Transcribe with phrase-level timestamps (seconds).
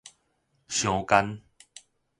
[0.67, 1.43] 相姦